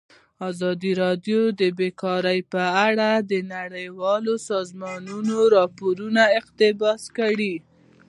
ازادي 0.49 0.91
راډیو 1.03 1.41
د 1.59 1.61
بیکاري 1.79 2.39
په 2.53 2.63
اړه 2.87 3.09
د 3.31 3.33
نړیوالو 3.55 4.33
سازمانونو 4.49 5.35
راپورونه 5.55 6.21
اقتباس 6.39 7.01
کړي. 7.17 7.53